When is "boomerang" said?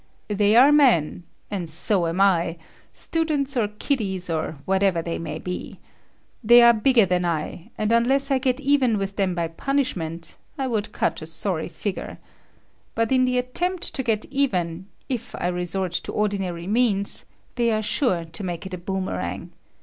18.79-19.51